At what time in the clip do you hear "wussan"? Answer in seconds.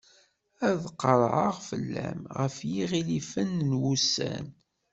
3.81-4.45